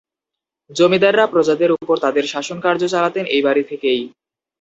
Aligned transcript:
জমিদাররা 0.71 1.25
প্রজাদের 1.33 1.69
উপর 1.75 1.95
তাদের 2.05 2.25
শাসনকার্য 2.33 2.81
চালাতেন 2.93 3.25
এই 3.35 3.41
বাড়ি 3.47 3.63
থেকেই। 3.71 4.01